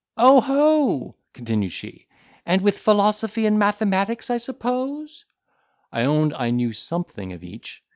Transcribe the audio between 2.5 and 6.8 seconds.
with philosophy and mathematics, I suppose?" I owned I knew